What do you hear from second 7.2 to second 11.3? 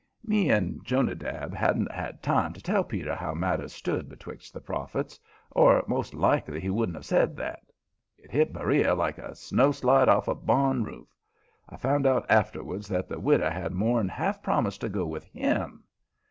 that. It hit Beriah like a snowslide off a barn roof.